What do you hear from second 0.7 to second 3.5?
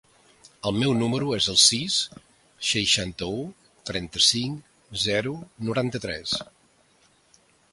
meu número es el sis, seixanta-u,